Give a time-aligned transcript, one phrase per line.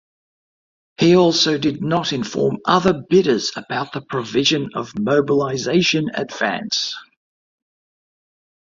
[0.97, 6.95] He also did not inform other bidders about the provision of mobilization advance.